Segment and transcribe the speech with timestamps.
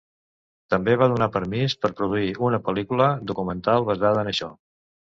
[0.73, 4.55] També va donar permís per produir una pel·lícula documental basada en això.